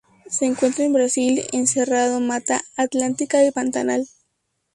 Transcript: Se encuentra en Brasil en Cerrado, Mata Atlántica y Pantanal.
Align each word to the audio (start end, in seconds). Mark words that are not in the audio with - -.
Se 0.27 0.45
encuentra 0.47 0.83
en 0.83 0.93
Brasil 0.93 1.43
en 1.51 1.67
Cerrado, 1.67 2.19
Mata 2.21 2.59
Atlántica 2.75 3.45
y 3.45 3.51
Pantanal. 3.51 4.07